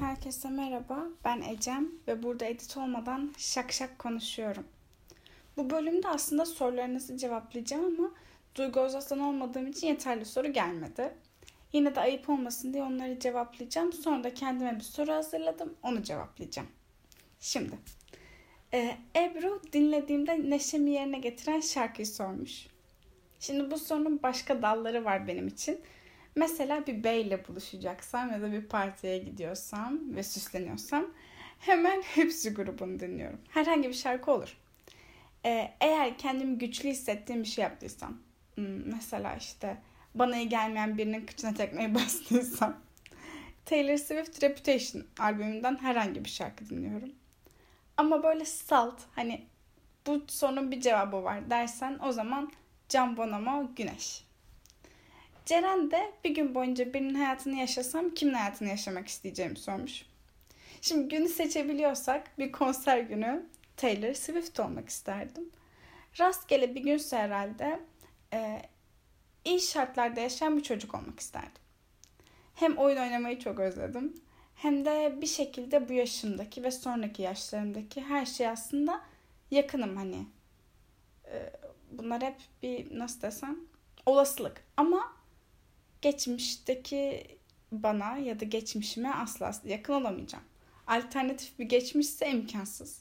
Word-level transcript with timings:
Herkese 0.00 0.48
merhaba, 0.48 1.06
ben 1.24 1.40
Ecem 1.40 1.88
ve 2.08 2.22
burada 2.22 2.44
edit 2.44 2.76
olmadan 2.76 3.34
şak 3.38 3.72
şak 3.72 3.98
konuşuyorum. 3.98 4.64
Bu 5.56 5.70
bölümde 5.70 6.08
aslında 6.08 6.46
sorularınızı 6.46 7.16
cevaplayacağım 7.16 7.84
ama 7.84 8.10
Duygu 8.54 8.80
Özaslan 8.80 9.20
olmadığım 9.20 9.66
için 9.66 9.86
yeterli 9.86 10.24
soru 10.24 10.52
gelmedi. 10.52 11.14
Yine 11.72 11.94
de 11.94 12.00
ayıp 12.00 12.28
olmasın 12.28 12.72
diye 12.72 12.82
onları 12.82 13.18
cevaplayacağım. 13.18 13.92
Sonra 13.92 14.24
da 14.24 14.34
kendime 14.34 14.76
bir 14.76 14.84
soru 14.84 15.12
hazırladım, 15.12 15.74
onu 15.82 16.02
cevaplayacağım. 16.02 16.68
Şimdi, 17.40 17.78
ee, 18.74 18.96
Ebru 19.16 19.62
dinlediğimde 19.72 20.50
neşemi 20.50 20.90
yerine 20.90 21.18
getiren 21.18 21.60
şarkıyı 21.60 22.06
sormuş. 22.06 22.66
Şimdi 23.40 23.70
bu 23.70 23.78
sorunun 23.78 24.22
başka 24.22 24.62
dalları 24.62 25.04
var 25.04 25.26
benim 25.26 25.48
için. 25.48 25.80
Mesela 26.38 26.86
bir 26.86 27.04
beyle 27.04 27.48
buluşacaksam 27.48 28.32
ya 28.32 28.42
da 28.42 28.52
bir 28.52 28.62
partiye 28.62 29.18
gidiyorsam 29.18 30.16
ve 30.16 30.22
süsleniyorsam 30.22 31.06
hemen 31.58 32.02
hepsi 32.14 32.54
grubunu 32.54 33.00
dinliyorum. 33.00 33.40
Herhangi 33.48 33.88
bir 33.88 33.94
şarkı 33.94 34.30
olur. 34.30 34.56
Ee, 35.44 35.74
eğer 35.80 36.18
kendimi 36.18 36.58
güçlü 36.58 36.88
hissettiğim 36.88 37.42
bir 37.42 37.48
şey 37.48 37.62
yaptıysam, 37.62 38.18
hmm, 38.54 38.94
mesela 38.94 39.36
işte 39.36 39.76
bana 40.14 40.36
iyi 40.36 40.48
gelmeyen 40.48 40.98
birinin 40.98 41.26
kıçına 41.26 41.54
tekmeyi 41.54 41.94
bastıysam, 41.94 42.76
Taylor 43.64 43.96
Swift 43.96 44.42
Reputation 44.42 45.04
albümünden 45.18 45.76
herhangi 45.76 46.24
bir 46.24 46.30
şarkı 46.30 46.70
dinliyorum. 46.70 47.12
Ama 47.96 48.22
böyle 48.22 48.44
salt, 48.44 49.00
hani 49.14 49.46
bu 50.06 50.24
sorunun 50.28 50.70
bir 50.70 50.80
cevabı 50.80 51.24
var 51.24 51.50
dersen 51.50 51.98
o 52.02 52.12
zaman 52.12 52.52
Can 52.88 53.16
Bonomo 53.16 53.70
Güneş. 53.76 54.27
Ceren 55.48 55.90
de 55.90 56.12
bir 56.24 56.30
gün 56.30 56.54
boyunca 56.54 56.94
birinin 56.94 57.14
hayatını 57.14 57.56
yaşasam 57.56 58.10
kimin 58.10 58.34
hayatını 58.34 58.68
yaşamak 58.68 59.08
isteyeceğimi 59.08 59.56
sormuş. 59.56 60.06
Şimdi 60.80 61.08
günü 61.08 61.28
seçebiliyorsak 61.28 62.38
bir 62.38 62.52
konser 62.52 62.98
günü 62.98 63.46
Taylor 63.76 64.14
Swift 64.14 64.60
olmak 64.60 64.88
isterdim. 64.88 65.50
Rastgele 66.18 66.74
bir 66.74 66.80
günse 66.80 67.16
herhalde 67.16 67.80
e, 68.32 68.62
iyi 69.44 69.60
şartlarda 69.60 70.20
yaşayan 70.20 70.56
bir 70.56 70.62
çocuk 70.62 70.94
olmak 70.94 71.20
isterdim. 71.20 71.62
Hem 72.54 72.78
oyun 72.78 72.96
oynamayı 72.96 73.38
çok 73.38 73.60
özledim 73.60 74.14
hem 74.54 74.84
de 74.84 75.18
bir 75.20 75.26
şekilde 75.26 75.88
bu 75.88 75.92
yaşımdaki 75.92 76.62
ve 76.62 76.70
sonraki 76.70 77.22
yaşlarımdaki 77.22 78.02
her 78.02 78.26
şey 78.26 78.48
aslında 78.48 79.00
yakınım 79.50 79.96
hani. 79.96 80.26
E, 81.32 81.52
bunlar 81.90 82.22
hep 82.22 82.36
bir 82.62 82.98
nasıl 82.98 83.22
desem 83.22 83.56
olasılık 84.06 84.64
ama 84.76 85.17
geçmişteki 86.02 87.26
bana 87.72 88.16
ya 88.16 88.40
da 88.40 88.44
geçmişime 88.44 89.10
asla 89.10 89.52
yakın 89.64 89.92
olamayacağım. 89.92 90.44
Alternatif 90.86 91.58
bir 91.58 91.64
geçmişse 91.64 92.30
imkansız. 92.30 93.00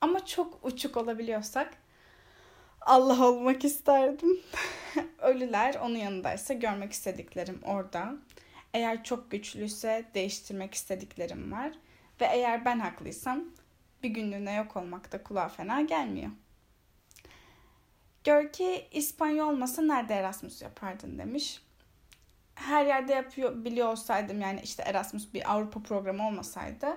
Ama 0.00 0.26
çok 0.26 0.64
uçuk 0.64 0.96
olabiliyorsak 0.96 1.74
Allah 2.80 3.28
olmak 3.28 3.64
isterdim. 3.64 4.40
Ölüler 5.18 5.74
onun 5.74 5.96
yanındaysa 5.96 6.54
görmek 6.54 6.92
istediklerim 6.92 7.60
orada. 7.64 8.16
Eğer 8.74 9.04
çok 9.04 9.30
güçlüyse 9.30 10.04
değiştirmek 10.14 10.74
istediklerim 10.74 11.52
var. 11.52 11.72
Ve 12.20 12.24
eğer 12.24 12.64
ben 12.64 12.78
haklıysam 12.78 13.44
bir 14.02 14.08
günlüğüne 14.08 14.54
yok 14.54 14.76
olmak 14.76 15.12
da 15.12 15.22
kulağa 15.22 15.48
fena 15.48 15.80
gelmiyor. 15.80 16.30
Gör 18.24 18.52
ki 18.52 18.88
İspanyol 18.92 19.48
olmasa 19.48 19.82
nerede 19.82 20.14
Erasmus 20.14 20.62
yapardın 20.62 21.18
demiş 21.18 21.62
her 22.60 22.86
yerde 22.86 23.12
yapıyor 23.12 23.64
biliyor 23.64 23.88
olsaydım 23.88 24.40
yani 24.40 24.60
işte 24.64 24.82
Erasmus 24.82 25.34
bir 25.34 25.52
Avrupa 25.52 25.82
programı 25.82 26.26
olmasaydı 26.26 26.96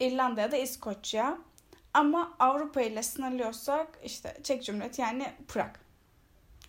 İrlanda 0.00 0.40
ya 0.40 0.52
da 0.52 0.56
İskoçya 0.56 1.38
ama 1.94 2.36
Avrupa 2.38 2.80
ile 2.80 3.02
sınırlıyorsak 3.02 3.98
işte 4.04 4.36
Çek 4.42 4.64
Cumhuriyeti 4.64 5.00
yani 5.00 5.32
Prag. 5.48 5.70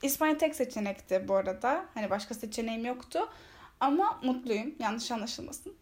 İspanya 0.03 0.37
tek 0.37 0.55
seçenekti 0.55 1.27
bu 1.27 1.35
arada. 1.35 1.85
Hani 1.93 2.09
başka 2.09 2.33
seçeneğim 2.33 2.85
yoktu. 2.85 3.29
Ama 3.79 4.19
mutluyum. 4.23 4.75
Yanlış 4.79 5.11
anlaşılmasın. 5.11 5.73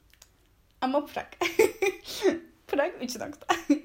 Ama 0.81 1.05
Prag. 1.05 1.27
Prag 2.67 2.91
3 3.01 3.15
nokta. 3.15 3.55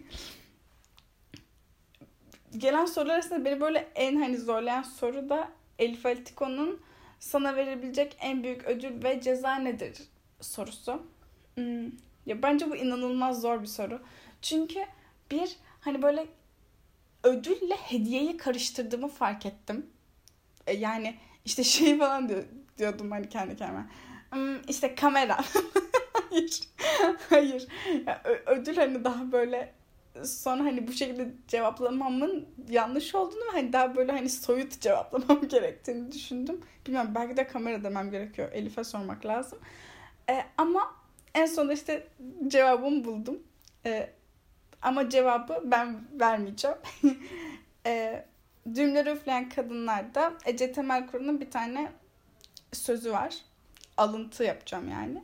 Gelen 2.56 2.84
sorular 2.84 3.14
arasında 3.14 3.44
beni 3.44 3.60
böyle 3.60 3.78
en 3.94 4.16
hani 4.16 4.38
zorlayan 4.38 4.82
soru 4.82 5.28
da 5.28 5.48
Elif 5.78 6.06
Altiko'nun 6.06 6.80
sana 7.24 7.56
verebilecek 7.56 8.16
en 8.20 8.42
büyük 8.42 8.64
ödül 8.64 9.04
ve 9.04 9.20
ceza 9.20 9.54
nedir 9.54 9.98
sorusu. 10.40 11.02
Hmm. 11.54 11.84
Ya 12.26 12.42
bence 12.42 12.70
bu 12.70 12.76
inanılmaz 12.76 13.40
zor 13.40 13.62
bir 13.62 13.66
soru. 13.66 14.02
Çünkü 14.42 14.80
bir 15.30 15.56
hani 15.80 16.02
böyle 16.02 16.26
ödülle 17.22 17.74
hediyeyi 17.76 18.36
karıştırdığımı 18.36 19.08
fark 19.08 19.46
ettim. 19.46 19.86
E, 20.66 20.72
yani 20.72 21.14
işte 21.44 21.64
şey 21.74 21.98
falan 21.98 22.28
diyor, 22.28 22.44
diyordum 22.78 23.10
hani 23.10 23.28
kendi 23.28 23.56
kendime. 23.56 23.86
Hmm, 24.30 24.62
işte 24.68 24.94
kamera. 24.94 25.44
hayır. 26.30 26.60
Hayır. 27.30 27.66
Ya, 28.06 28.22
ödül 28.46 28.76
hani 28.76 29.04
daha 29.04 29.32
böyle 29.32 29.74
sonra 30.22 30.64
hani 30.64 30.88
bu 30.88 30.92
şekilde 30.92 31.28
cevaplamamın 31.48 32.48
yanlış 32.68 33.14
olduğunu 33.14 33.52
hani 33.52 33.72
daha 33.72 33.96
böyle 33.96 34.12
hani 34.12 34.28
soyut 34.28 34.80
cevaplamam 34.80 35.48
gerektiğini 35.48 36.12
düşündüm. 36.12 36.60
Bilmiyorum 36.86 37.10
belki 37.14 37.36
de 37.36 37.46
kamera 37.46 37.84
demem 37.84 38.10
gerekiyor. 38.10 38.52
Elif'e 38.52 38.84
sormak 38.84 39.26
lazım. 39.26 39.58
E, 40.30 40.44
ama 40.58 40.94
en 41.34 41.46
sonunda 41.46 41.72
işte 41.72 42.06
cevabımı 42.46 43.04
buldum. 43.04 43.42
E, 43.86 44.10
ama 44.82 45.08
cevabı 45.08 45.62
ben 45.64 46.04
vermeyeceğim. 46.20 46.76
e, 47.86 48.24
Düğümleri 48.74 49.10
üfleyen 49.10 49.48
kadınlarda 49.48 50.32
Ece 50.46 50.72
Temel 50.72 51.06
Kur'un 51.06 51.40
bir 51.40 51.50
tane 51.50 51.92
sözü 52.72 53.12
var. 53.12 53.36
Alıntı 53.96 54.44
yapacağım 54.44 54.88
yani. 54.88 55.22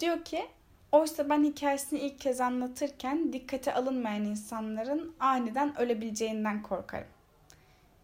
Diyor 0.00 0.24
ki 0.24 0.48
Oysa 0.92 1.28
ben 1.28 1.44
hikayesini 1.44 2.00
ilk 2.00 2.20
kez 2.20 2.40
anlatırken 2.40 3.32
dikkate 3.32 3.74
alınmayan 3.74 4.24
insanların 4.24 5.14
aniden 5.20 5.80
ölebileceğinden 5.80 6.62
korkarım. 6.62 7.08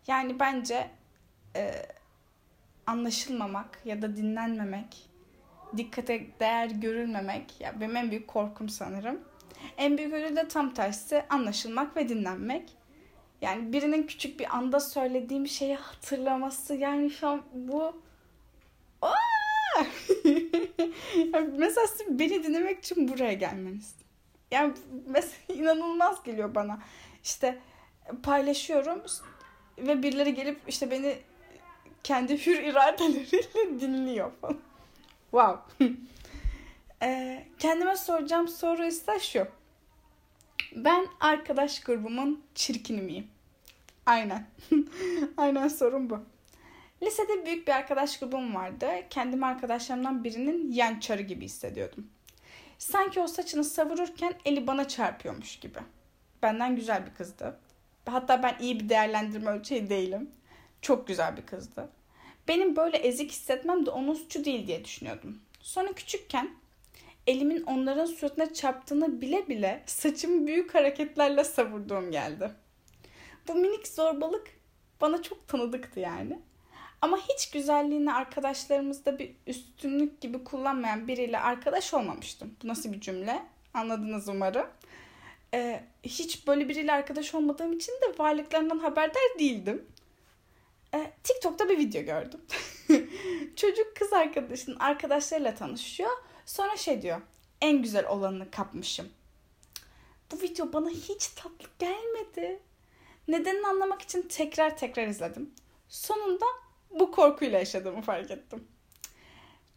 Yani 0.07 0.41
bence 0.41 0.91
e, 1.57 1.73
anlaşılmamak 2.87 3.81
ya 3.85 4.03
da 4.03 4.17
dinlenmemek, 4.17 5.09
dikkate 5.77 6.27
değer 6.41 6.71
görülmemek 6.71 7.61
ya 7.61 7.81
benim 7.81 7.97
en 7.97 8.11
büyük 8.11 8.29
korkum 8.29 8.69
sanırım. 8.69 9.21
En 9.77 9.99
büyük 9.99 10.15
ödül 10.15 10.37
de 10.37 10.49
tam 10.49 10.75
tersi 10.75 11.25
anlaşılmak 11.31 11.97
ve 11.97 12.09
dinlenmek. 12.09 12.77
Yani 13.41 13.73
birinin 13.73 14.03
küçük 14.03 14.41
bir 14.41 14.57
anda 14.57 14.81
söylediğim 14.81 15.47
şeyi 15.47 15.77
hatırlaması 15.77 16.75
yani 16.75 17.11
şu 17.11 17.29
an 17.29 17.43
bu 17.55 18.03
mesela 21.59 21.87
siz 21.87 22.19
beni 22.19 22.45
dinlemek 22.45 22.79
için 22.79 23.09
buraya 23.09 23.33
gelmeniz. 23.33 23.95
Yani 24.51 24.75
mesela 25.07 25.35
inanılmaz 25.61 26.23
geliyor 26.23 26.55
bana. 26.55 26.79
İşte 27.25 27.59
paylaşıyorum 28.23 29.03
ve 29.79 30.03
birileri 30.03 30.35
gelip 30.35 30.61
işte 30.69 30.91
beni 30.91 31.19
kendi 32.03 32.47
hür 32.47 32.63
iradeleriyle 32.63 33.81
dinliyor 33.81 34.31
falan. 34.41 34.59
Wow. 35.31 35.87
ee, 37.03 37.47
kendime 37.59 37.97
soracağım 37.97 38.49
soru 38.49 38.85
ise 38.85 39.21
şu. 39.21 39.47
Ben 40.77 41.07
arkadaş 41.21 41.81
grubumun 41.81 42.45
çirkini 42.55 43.03
miyim? 43.03 43.27
Aynen. 44.07 44.47
Aynen 45.37 45.69
sorun 45.69 46.11
bu. 46.11 46.21
Lisede 47.07 47.47
büyük 47.47 47.67
bir 47.67 47.73
arkadaş 47.73 48.19
grubum 48.19 48.55
vardı. 48.55 48.91
Kendimi 49.11 49.47
arkadaşlarımdan 49.47 50.25
birinin 50.25 50.73
yan 50.73 51.01
çarı 51.01 51.23
gibi 51.23 51.45
hissediyordum. 51.45 52.11
Sanki 52.79 53.21
o 53.21 53.27
saçını 53.27 53.65
savururken 53.65 54.35
eli 54.45 54.67
bana 54.67 54.89
çarpıyormuş 54.89 55.57
gibi. 55.57 55.79
Benden 56.43 56.77
güzel 56.77 57.07
bir 57.07 57.15
kızdı. 57.15 57.61
Hatta 58.07 58.43
ben 58.43 58.57
iyi 58.61 58.81
bir 58.81 58.89
değerlendirme 58.89 59.51
ölçeği 59.51 59.91
değilim. 59.91 60.31
Çok 60.83 61.07
güzel 61.07 61.37
bir 61.37 61.47
kızdı. 61.47 61.89
Benim 62.49 62.77
böyle 62.77 62.97
ezik 62.97 63.31
hissetmem 63.31 63.87
de 63.87 63.91
onun 63.91 64.15
suçu 64.15 64.45
değil 64.45 64.67
diye 64.67 64.85
düşünüyordum. 64.85 65.41
Sonra 65.61 65.93
küçükken 65.93 66.51
elimin 67.27 67.63
onların 67.63 68.07
suratına 68.07 68.53
çarptığını 68.53 69.21
bile 69.21 69.49
bile 69.49 69.83
saçımı 69.87 70.47
büyük 70.47 70.75
hareketlerle 70.75 71.45
savurduğum 71.45 72.11
geldi. 72.11 72.51
Bu 73.49 73.55
minik 73.55 73.89
zorbalık 73.89 74.47
bana 75.01 75.23
çok 75.23 75.49
tanıdıktı 75.49 76.01
yani. 76.01 76.39
Ama 77.03 77.19
hiç 77.19 77.51
güzelliğini 77.51 78.13
arkadaşlarımızda 78.13 79.19
bir 79.19 79.33
üstünlük 79.47 80.21
gibi 80.21 80.45
kullanmayan 80.45 81.09
biriyle 81.09 81.39
arkadaş 81.39 81.95
olmamıştım. 81.95 82.57
Bu 82.63 82.69
nasıl 82.69 82.93
bir 82.93 83.01
cümle? 83.01 83.43
Anladınız 83.75 84.29
umarım. 84.29 84.67
Ee, 85.55 85.85
hiç 86.03 86.47
böyle 86.47 86.69
biriyle 86.69 86.93
arkadaş 86.93 87.35
olmadığım 87.35 87.73
için 87.73 87.93
de 87.93 88.19
varlıklarından 88.19 88.79
haberdar 88.79 89.23
değildim. 89.39 89.87
Ee, 90.95 91.13
TikTok'ta 91.25 91.69
bir 91.69 91.79
video 91.79 92.03
gördüm. 92.03 92.41
Çocuk 93.57 93.97
kız 93.97 94.13
arkadaşının 94.13 94.77
arkadaşlarıyla 94.79 95.55
tanışıyor. 95.55 96.11
Sonra 96.47 96.77
şey 96.77 97.03
diyor. 97.03 97.21
en 97.61 97.83
güzel 97.83 98.07
olanını 98.07 98.51
kapmışım. 98.51 99.09
Bu 100.33 100.43
video 100.43 100.73
bana 100.73 100.91
hiç 100.91 101.27
tatlı 101.27 101.69
gelmedi. 101.79 102.61
Nedenini 103.29 103.67
anlamak 103.67 104.03
için 104.03 104.23
tekrar 104.23 104.77
tekrar 104.77 105.07
izledim. 105.07 105.55
Sonunda 105.89 106.47
bu 107.01 107.11
korkuyla 107.11 107.59
yaşadığımı 107.59 108.03
fark 108.03 108.31
ettim. 108.31 108.69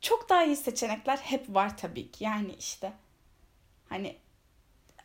Çok 0.02 0.30
daha 0.30 0.44
iyi 0.44 0.56
seçenekler 0.56 1.18
hep 1.18 1.56
var 1.56 1.78
tabii 1.78 2.12
ki. 2.12 2.24
Yani 2.24 2.56
işte 2.60 2.94
hani 3.90 4.18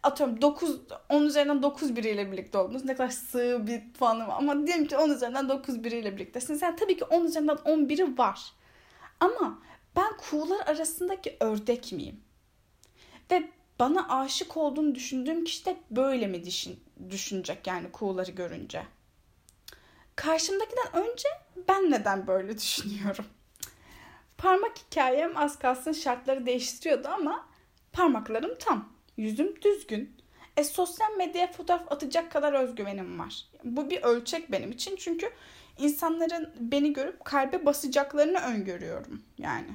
atıyorum 0.02 0.42
9 0.42 0.80
10 1.08 1.22
üzerinden 1.22 1.62
9 1.62 1.96
biriyle 1.96 2.32
birlikte 2.32 2.58
oldunuz. 2.58 2.84
Ne 2.84 2.94
kadar 2.94 3.10
sığ 3.10 3.66
bir 3.66 3.92
puanı 3.92 4.28
var. 4.28 4.34
Ama 4.38 4.66
diyelim 4.66 4.86
ki 4.86 4.96
10 4.96 5.10
üzerinden 5.10 5.48
9 5.48 5.84
biriyle 5.84 6.16
birliktesiniz. 6.16 6.62
Yani 6.62 6.76
tabii 6.76 6.96
ki 6.96 7.04
10 7.04 7.24
üzerinden 7.24 7.56
11'i 7.56 8.18
var. 8.18 8.52
Ama 9.20 9.62
ben 9.96 10.16
kuğular 10.16 10.66
arasındaki 10.66 11.36
ördek 11.40 11.92
miyim? 11.92 12.20
Ve 13.30 13.50
bana 13.78 14.20
aşık 14.20 14.56
olduğunu 14.56 14.94
düşündüğüm 14.94 15.44
kişi 15.44 15.64
de 15.64 15.76
böyle 15.90 16.26
mi 16.26 16.44
düşün, 16.44 16.80
düşünecek 17.10 17.66
yani 17.66 17.92
kuğuları 17.92 18.30
görünce? 18.30 18.82
Karşımdakiden 20.16 20.96
önce 20.96 21.28
ben 21.68 21.90
neden 21.90 22.26
böyle 22.26 22.58
düşünüyorum? 22.58 23.24
Parmak 24.38 24.78
hikayem 24.78 25.36
az 25.36 25.58
kalsın 25.58 25.92
şartları 25.92 26.46
değiştiriyordu 26.46 27.08
ama 27.08 27.48
parmaklarım 27.92 28.58
tam. 28.58 28.92
Yüzüm 29.16 29.62
düzgün. 29.62 30.16
E 30.56 30.64
sosyal 30.64 31.16
medyaya 31.16 31.52
fotoğraf 31.52 31.92
atacak 31.92 32.32
kadar 32.32 32.52
özgüvenim 32.52 33.18
var. 33.18 33.44
Bu 33.64 33.90
bir 33.90 34.02
ölçek 34.02 34.52
benim 34.52 34.72
için 34.72 34.96
çünkü 34.96 35.30
insanların 35.78 36.54
beni 36.60 36.92
görüp 36.92 37.24
kalbe 37.24 37.66
basacaklarını 37.66 38.38
öngörüyorum 38.38 39.22
yani. 39.38 39.70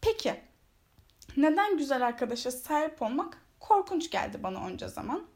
Peki 0.00 0.40
neden 1.36 1.78
güzel 1.78 2.06
arkadaşa 2.06 2.50
sahip 2.50 3.02
olmak 3.02 3.42
korkunç 3.60 4.10
geldi 4.10 4.42
bana 4.42 4.66
onca 4.66 4.88
zaman? 4.88 5.26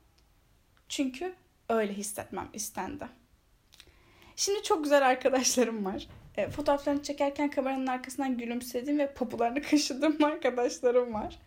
Çünkü 0.89 1.35
öyle 1.69 1.93
hissetmem 1.93 2.49
istendi. 2.53 3.09
Şimdi 4.39 4.63
çok 4.63 4.85
güzel 4.85 5.07
arkadaşlarım 5.07 5.85
var. 5.85 6.07
E, 6.37 6.51
fotoğraflarını 6.51 7.03
çekerken 7.03 7.51
kameranın 7.51 7.87
arkasından 7.87 8.39
gülümsediğim 8.39 8.99
ve 8.99 9.15
popularını 9.15 9.63
kaşıdığım 9.63 10.25
arkadaşlarım 10.25 11.15
var. 11.15 11.39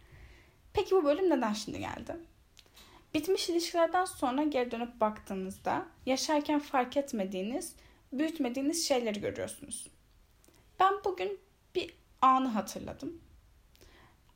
Peki 0.73 0.95
bu 0.95 1.03
bölüm 1.03 1.29
neden 1.29 1.53
şimdi 1.53 1.79
geldi? 1.79 2.17
Bitmiş 3.13 3.49
ilişkilerden 3.49 4.05
sonra 4.05 4.43
geri 4.43 4.71
dönüp 4.71 4.99
baktığınızda 5.01 5.85
yaşarken 6.05 6.59
fark 6.59 6.97
etmediğiniz, 6.97 7.75
büyütmediğiniz 8.13 8.87
şeyleri 8.87 9.21
görüyorsunuz. 9.21 9.87
Ben 10.79 10.93
bugün 11.05 11.39
bir 11.75 11.93
anı 12.21 12.47
hatırladım. 12.47 13.21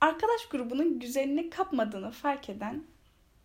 Arkadaş 0.01 0.45
grubunun 0.51 0.99
güzelini 0.99 1.49
kapmadığını 1.49 2.11
fark 2.11 2.49
eden 2.49 2.83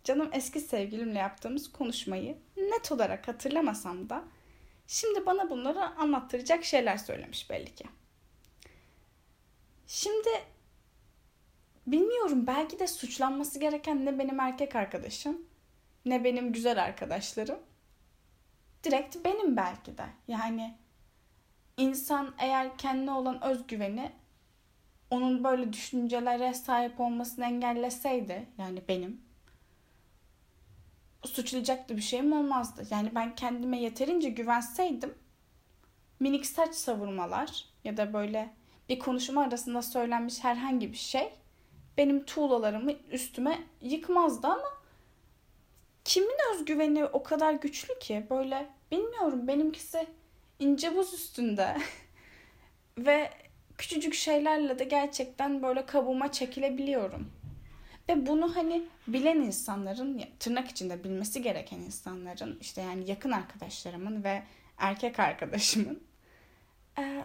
canım 0.03 0.29
eski 0.33 0.59
sevgilimle 0.59 1.19
yaptığımız 1.19 1.71
konuşmayı 1.71 2.37
net 2.57 2.91
olarak 2.91 3.27
hatırlamasam 3.27 4.09
da 4.09 4.23
şimdi 4.87 5.25
bana 5.25 5.49
bunları 5.49 5.85
anlattıracak 5.85 6.63
şeyler 6.63 6.97
söylemiş 6.97 7.49
belli 7.49 7.75
ki. 7.75 7.85
Şimdi 9.87 10.29
bilmiyorum 11.87 12.47
belki 12.47 12.79
de 12.79 12.87
suçlanması 12.87 13.59
gereken 13.59 14.05
ne 14.05 14.19
benim 14.19 14.39
erkek 14.39 14.75
arkadaşım 14.75 15.41
ne 16.05 16.23
benim 16.23 16.53
güzel 16.53 16.83
arkadaşlarım. 16.83 17.59
Direkt 18.83 19.25
benim 19.25 19.57
belki 19.57 19.97
de. 19.97 20.05
Yani 20.27 20.77
insan 21.77 22.35
eğer 22.39 22.77
kendine 22.77 23.11
olan 23.11 23.43
özgüveni 23.43 24.11
onun 25.09 25.43
böyle 25.43 25.73
düşüncelere 25.73 26.53
sahip 26.53 26.99
olmasını 26.99 27.45
engelleseydi 27.45 28.47
yani 28.57 28.81
benim 28.87 29.21
suçlayacak 31.27 31.89
da 31.89 31.97
bir 31.97 32.01
şeyim 32.01 32.33
olmazdı. 32.33 32.87
Yani 32.89 33.11
ben 33.15 33.35
kendime 33.35 33.81
yeterince 33.81 34.29
güvenseydim 34.29 35.15
minik 36.19 36.45
saç 36.45 36.75
savurmalar 36.75 37.65
ya 37.83 37.97
da 37.97 38.13
böyle 38.13 38.53
bir 38.89 38.99
konuşma 38.99 39.41
arasında 39.41 39.81
söylenmiş 39.81 40.43
herhangi 40.43 40.91
bir 40.91 40.97
şey 40.97 41.33
benim 41.97 42.25
tuğlalarımı 42.25 42.91
üstüme 43.11 43.59
yıkmazdı 43.81 44.47
ama 44.47 44.81
kimin 46.05 46.37
özgüveni 46.53 47.05
o 47.05 47.23
kadar 47.23 47.53
güçlü 47.53 47.99
ki 47.99 48.27
böyle 48.29 48.69
bilmiyorum 48.91 49.47
benimkisi 49.47 50.07
ince 50.59 50.95
buz 50.95 51.13
üstünde 51.13 51.77
ve 52.97 53.29
küçücük 53.77 54.13
şeylerle 54.13 54.79
de 54.79 54.83
gerçekten 54.83 55.63
böyle 55.63 55.85
kabuğuma 55.85 56.31
çekilebiliyorum. 56.31 57.31
Ve 58.11 58.25
bunu 58.25 58.55
hani 58.55 58.83
bilen 59.07 59.37
insanların, 59.37 60.21
tırnak 60.39 60.69
içinde 60.69 61.03
bilmesi 61.03 61.41
gereken 61.41 61.79
insanların, 61.79 62.57
işte 62.61 62.81
yani 62.81 63.09
yakın 63.09 63.31
arkadaşlarımın 63.31 64.23
ve 64.23 64.43
erkek 64.77 65.19
arkadaşımın 65.19 66.03
e, 66.97 67.23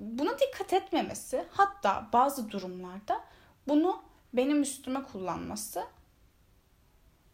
buna 0.00 0.38
dikkat 0.38 0.72
etmemesi, 0.72 1.44
hatta 1.50 2.08
bazı 2.12 2.50
durumlarda 2.50 3.24
bunu 3.68 4.02
benim 4.32 4.62
üstüme 4.62 5.02
kullanması, 5.02 5.84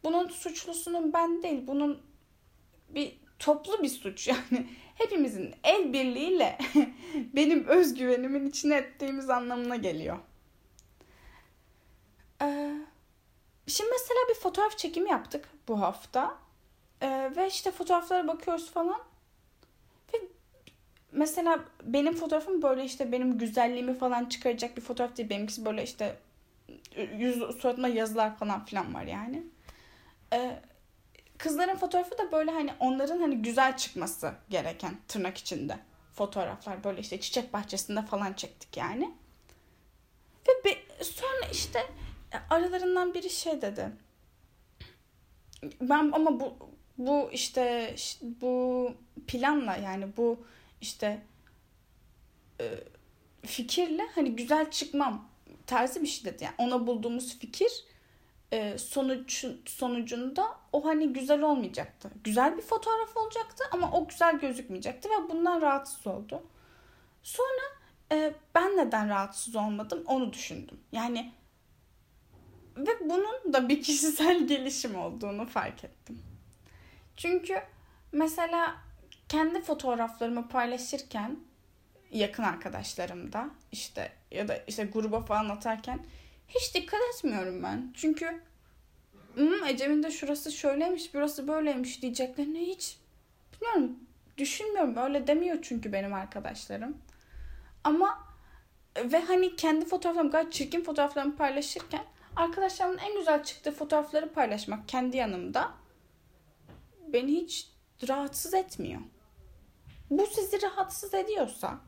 bunun 0.05 0.29
suçlusunun 0.29 1.13
ben 1.13 1.43
değil, 1.43 1.67
bunun 1.67 2.03
bir 2.89 3.19
toplu 3.39 3.83
bir 3.83 3.89
suç 3.89 4.29
yani 4.29 4.69
hepimizin 4.95 5.55
el 5.65 5.93
birliğiyle 5.93 6.59
benim 7.15 7.67
özgüvenimin 7.67 8.47
içine 8.47 8.77
ettiğimiz 8.77 9.31
anlamına 9.31 9.77
geliyor. 9.77 10.19
Ee, 12.43 12.75
şimdi 13.69 13.91
mesela 13.91 14.21
bir 14.29 14.35
fotoğraf 14.35 14.79
çekimi 14.79 15.11
yaptık 15.11 15.49
bu 15.69 15.81
hafta. 15.81 16.37
Ee, 17.03 17.31
ve 17.37 17.47
işte 17.47 17.71
fotoğraflara 17.71 18.29
bakıyoruz 18.29 18.71
falan. 18.71 19.01
Ve 20.15 20.19
mesela 21.13 21.61
benim 21.83 22.15
fotoğrafım 22.15 22.63
böyle 22.63 22.85
işte 22.85 23.13
benim 23.13 23.39
güzelliğimi 23.39 23.99
falan 23.99 24.25
çıkaracak 24.25 24.77
bir 24.77 24.83
fotoğraf 24.83 25.17
değil. 25.17 25.31
Benimkisi 25.31 25.65
böyle 25.65 25.83
işte 25.83 26.19
yüz 27.17 27.39
suratıma 27.39 27.89
yazılar 27.89 28.37
falan 28.37 28.65
filan 28.65 28.95
var 28.95 29.05
yani. 29.05 29.43
Ee, 30.33 30.63
kızların 31.39 31.77
fotoğrafı 31.77 32.19
da 32.19 32.33
böyle 32.33 32.51
hani 32.51 32.73
onların 32.81 33.21
hani 33.21 33.43
güzel 33.43 33.77
çıkması 33.77 34.33
gereken 34.51 34.97
tırnak 35.09 35.39
içinde 35.39 35.79
fotoğraflar 36.13 36.85
böyle 36.85 37.01
işte 37.01 37.21
çiçek 37.21 37.53
bahçesinde 37.53 38.03
falan 38.03 38.33
çektik 38.33 38.77
yani. 38.77 39.15
Ve 40.49 40.65
be, 40.65 40.75
sonra 41.05 41.51
işte 41.53 41.87
aralarından 42.51 43.15
biri 43.15 43.31
şey 43.31 43.63
dedi. 43.63 43.93
Ben 45.81 46.11
ama 46.13 46.41
bu 46.41 46.57
bu 46.99 47.31
işte 47.33 47.95
bu 48.23 48.93
planla 49.27 49.77
yani 49.77 50.17
bu 50.17 50.39
işte 50.81 51.23
e, 52.61 52.65
fikirle 53.43 54.03
hani 54.15 54.37
güzel 54.37 54.71
çıkmam 54.71 55.29
tarzı 55.67 56.03
bir 56.03 56.07
şey 56.07 56.33
dedi. 56.33 56.45
Yani 56.45 56.55
ona 56.59 56.87
bulduğumuz 56.87 57.39
fikir 57.39 57.85
e, 58.53 58.79
sonuç 58.79 59.45
sonucunda 59.67 60.47
o 60.73 60.85
hani 60.85 61.13
güzel 61.13 61.43
olmayacaktı. 61.43 62.11
Güzel 62.25 62.57
bir 62.57 62.63
fotoğraf 62.63 63.17
olacaktı 63.17 63.65
ama 63.73 63.93
o 63.93 64.09
güzel 64.09 64.39
gözükmeyecekti 64.39 65.09
ve 65.09 65.31
bundan 65.31 65.61
rahatsız 65.61 66.07
oldu. 66.07 66.43
Sonra 67.23 67.63
e, 68.13 68.35
ben 68.55 68.77
neden 68.77 69.09
rahatsız 69.09 69.57
olmadım 69.57 70.03
onu 70.07 70.33
düşündüm. 70.33 70.81
Yani 70.93 71.33
ve 72.79 73.01
bunun 73.01 73.53
da 73.53 73.69
bir 73.69 73.83
kişisel 73.83 74.47
gelişim 74.47 74.95
olduğunu 74.97 75.47
fark 75.47 75.85
ettim. 75.85 76.19
Çünkü 77.17 77.63
mesela 78.13 78.77
kendi 79.29 79.63
fotoğraflarımı 79.63 80.49
paylaşırken 80.49 81.39
yakın 82.11 82.43
arkadaşlarımda 82.43 83.51
işte 83.73 84.13
ya 84.31 84.49
da 84.49 84.57
işte 84.67 84.85
gruba 84.85 85.21
falan 85.21 85.49
atarken 85.49 86.01
hiç 86.49 86.75
dikkat 86.75 87.01
etmiyorum 87.15 87.63
ben. 87.63 87.93
Çünkü 87.97 88.41
hmm, 89.35 89.65
Ecem'in 89.65 90.03
de 90.03 90.11
şurası 90.11 90.53
şöyleymiş, 90.53 91.15
burası 91.15 91.49
böyleymiş 91.49 92.03
diyeceklerini 92.03 92.67
hiç 92.67 92.97
bilmiyorum. 93.53 93.97
Düşünmüyorum. 94.39 94.97
Öyle 94.97 95.27
demiyor 95.27 95.59
çünkü 95.63 95.93
benim 95.93 96.15
arkadaşlarım. 96.15 96.97
Ama 97.85 98.29
ve 99.05 99.21
hani 99.21 99.57
kendi 99.57 99.85
fotoğraflarımı 99.85 100.31
gayet 100.31 100.53
çirkin 100.53 100.85
fotoğraflarımı 100.85 101.37
paylaşırken 101.37 102.05
arkadaşlarımın 102.39 102.99
en 102.99 103.17
güzel 103.19 103.45
çıktığı 103.45 103.73
fotoğrafları 103.73 104.33
paylaşmak 104.33 104.89
kendi 104.89 105.17
yanımda 105.17 105.73
beni 107.07 107.33
hiç 107.33 107.71
rahatsız 108.09 108.55
etmiyor. 108.55 109.01
Bu 110.11 110.27
sizi 110.27 110.63
rahatsız 110.63 111.15
ediyorsa 111.15 111.79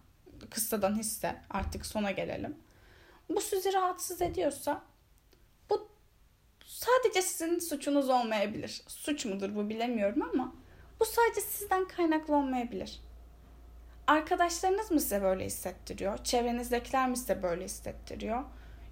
kıssadan 0.50 0.99
hisse 0.99 1.42
artık 1.50 1.87
sona 1.87 2.11
gelelim 2.11 2.57
bu 3.30 3.40
sizi 3.40 3.73
rahatsız 3.73 4.23
ediyorsa 4.23 4.83
bu 5.71 5.88
sadece 6.64 7.23
sizin 7.23 7.59
suçunuz 7.59 8.09
olmayabilir. 8.11 8.83
Suç 8.87 9.25
mudur 9.25 9.54
bu 9.54 9.69
bilemiyorum 9.69 10.23
ama 10.23 10.54
bu 11.00 11.04
sadece 11.04 11.40
sizden 11.40 11.88
kaynaklı 11.88 12.37
olmayabilir. 12.37 13.00
Arkadaşlarınız 14.07 14.90
mı 14.90 15.00
size 15.00 15.23
böyle 15.23 15.45
hissettiriyor? 15.45 16.25
Çevrenizdekiler 16.25 17.09
mi 17.09 17.16
size 17.16 17.42
böyle 17.42 17.64
hissettiriyor? 17.64 18.45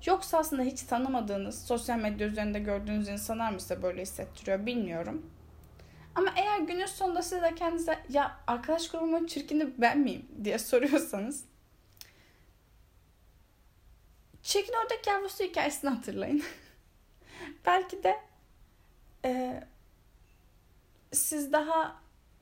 Yoksa 0.06 0.38
aslında 0.38 0.62
hiç 0.62 0.82
tanımadığınız, 0.82 1.64
sosyal 1.66 1.98
medya 1.98 2.26
üzerinde 2.26 2.58
gördüğünüz 2.58 3.08
insanlar 3.08 3.52
mı 3.52 3.60
size 3.60 3.82
böyle 3.82 4.02
hissettiriyor 4.02 4.66
bilmiyorum. 4.66 5.26
Ama 6.14 6.32
eğer 6.36 6.58
günün 6.58 6.86
sonunda 6.86 7.22
siz 7.22 7.42
de 7.42 7.54
kendinize 7.54 7.98
ya 8.08 8.36
arkadaş 8.46 8.90
grubumun 8.90 9.26
çirkini 9.26 9.80
ben 9.80 9.98
miyim 9.98 10.26
diye 10.44 10.58
soruyorsanız 10.58 11.44
Çirkin 14.42 14.72
Ördek 14.84 15.06
Yavrusu 15.06 15.44
hikayesini 15.44 15.90
hatırlayın. 15.90 16.42
Belki 17.66 18.02
de 18.02 18.20
e, 19.24 19.62
siz 21.12 21.52
daha 21.52 21.96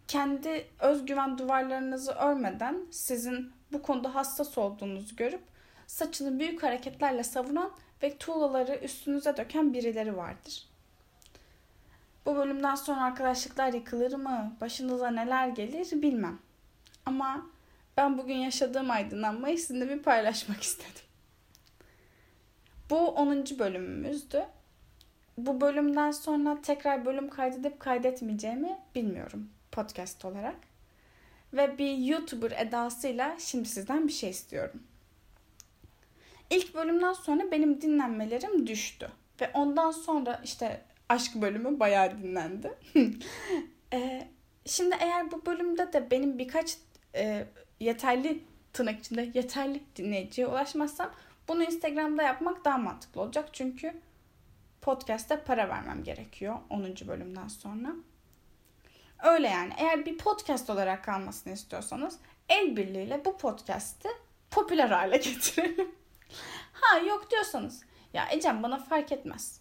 kendi 0.09 0.67
özgüven 0.81 1.39
duvarlarınızı 1.39 2.13
örmeden 2.13 2.87
sizin 2.91 3.53
bu 3.73 3.83
konuda 3.83 4.15
hassas 4.15 4.59
olduğunuzu 4.59 5.17
görüp 5.17 5.43
saçını 5.87 6.39
büyük 6.39 6.63
hareketlerle 6.63 7.25
savunan 7.25 7.73
ve 8.03 8.19
tuğlaları 8.19 8.75
üstünüze 8.83 9.37
döken 9.37 9.75
birileri 9.75 10.17
vardır. 10.17 10.69
Bu 12.27 12.37
bölümden 12.37 12.75
sonra 12.75 13.05
arkadaşlıklar 13.05 13.73
yıkılır 13.73 14.15
mı? 14.15 14.57
Başınıza 14.61 15.11
neler 15.11 15.49
gelir 15.49 16.03
bilmem. 16.03 16.39
Ama 17.07 17.47
ben 17.97 18.19
bugün 18.19 18.35
yaşadığım 18.35 18.91
aydınlanmayı 18.91 19.59
sizinle 19.59 19.89
bir 19.89 20.03
paylaşmak 20.03 20.63
istedim. 20.63 21.07
Bu 22.91 23.09
10. 23.09 23.45
bölümümüzdü. 23.59 24.45
Bu 25.39 25.61
bölümden 25.61 26.11
sonra 26.11 26.63
tekrar 26.63 27.05
bölüm 27.05 27.29
kaydedip 27.29 27.81
kaydetmeyeceğimi 27.81 28.79
bilmiyorum 28.95 29.51
podcast 29.73 30.25
olarak. 30.25 30.57
Ve 31.53 31.79
bir 31.79 31.97
YouTuber 31.97 32.51
edasıyla 32.51 33.37
şimdi 33.39 33.69
sizden 33.69 34.09
bir 34.09 34.13
şey 34.13 34.31
istiyorum. 34.31 34.83
İlk 36.51 36.75
bölümden 36.75 37.13
sonra 37.13 37.51
benim 37.51 37.81
dinlenmelerim 37.81 38.67
düştü. 38.67 39.11
Ve 39.41 39.51
ondan 39.55 39.91
sonra 39.91 40.41
işte 40.45 40.85
aşk 41.09 41.35
bölümü 41.35 41.81
bayağı 41.81 42.19
dinlendi. 42.19 42.75
e, 43.93 44.29
şimdi 44.67 44.97
eğer 45.01 45.33
bu 45.33 45.47
bölümde 45.47 45.93
de 45.93 46.11
benim 46.11 46.39
birkaç 46.39 46.79
e, 47.15 47.47
yeterli 47.81 48.43
tırnak 48.73 49.01
içinde 49.01 49.31
yeterli 49.35 49.83
dinleyiciye 49.97 50.47
ulaşmazsam 50.47 51.11
bunu 51.49 51.63
Instagram'da 51.63 52.23
yapmak 52.23 52.65
daha 52.65 52.79
mantıklı 52.79 53.21
olacak. 53.21 53.49
Çünkü 53.53 53.95
podcast'te 54.83 55.41
para 55.41 55.69
vermem 55.69 56.05
gerekiyor 56.05 56.59
10. 56.71 56.85
bölümden 57.09 57.49
sonra. 57.49 57.95
Öyle 59.25 59.49
yani. 59.49 59.73
Eğer 59.77 60.07
bir 60.07 60.19
podcast 60.19 60.71
olarak 60.71 61.05
kalmasını 61.05 61.53
istiyorsanız 61.53 62.19
el 62.49 62.77
birliğiyle 62.77 63.25
bu 63.25 63.37
podcast'i 63.37 64.09
popüler 64.51 64.89
hale 64.89 65.17
getirelim. 65.17 65.95
ha 66.73 66.99
yok 66.99 67.31
diyorsanız 67.31 67.83
ya 68.13 68.29
Ecem 68.31 68.63
bana 68.63 68.79
fark 68.79 69.13
etmez. 69.13 69.61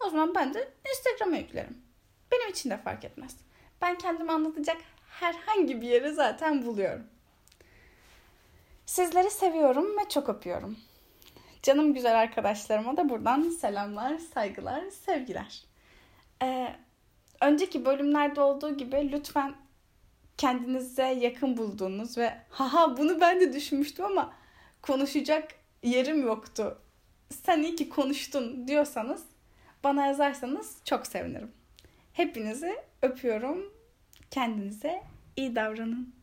O 0.00 0.10
zaman 0.10 0.34
ben 0.34 0.54
de 0.54 0.72
Instagram'a 0.90 1.36
yüklerim. 1.36 1.82
Benim 2.32 2.48
için 2.50 2.70
de 2.70 2.76
fark 2.76 3.04
etmez. 3.04 3.36
Ben 3.82 3.98
kendimi 3.98 4.32
anlatacak 4.32 4.76
herhangi 5.06 5.80
bir 5.80 5.88
yeri 5.88 6.14
zaten 6.14 6.66
buluyorum. 6.66 7.06
Sizleri 8.86 9.30
seviyorum 9.30 9.98
ve 9.98 10.08
çok 10.08 10.28
öpüyorum. 10.28 10.76
Canım 11.62 11.94
güzel 11.94 12.20
arkadaşlarıma 12.20 12.96
da 12.96 13.08
buradan 13.08 13.42
selamlar, 13.42 14.18
saygılar, 14.18 14.90
sevgiler. 14.90 15.64
Ee, 16.42 16.76
önceki 17.40 17.84
bölümlerde 17.84 18.40
olduğu 18.40 18.76
gibi 18.76 19.12
lütfen 19.12 19.54
kendinize 20.38 21.06
yakın 21.06 21.56
bulduğunuz 21.56 22.18
ve 22.18 22.38
haha 22.50 22.96
bunu 22.96 23.20
ben 23.20 23.40
de 23.40 23.52
düşünmüştüm 23.52 24.04
ama 24.04 24.32
konuşacak 24.82 25.61
yerim 25.82 26.22
yoktu. 26.22 26.78
Sen 27.30 27.62
iyi 27.62 27.76
ki 27.76 27.88
konuştun 27.88 28.68
diyorsanız 28.68 29.24
bana 29.84 30.06
yazarsanız 30.06 30.76
çok 30.84 31.06
sevinirim. 31.06 31.52
Hepinizi 32.12 32.76
öpüyorum. 33.02 33.72
Kendinize 34.30 35.02
iyi 35.36 35.54
davranın. 35.56 36.14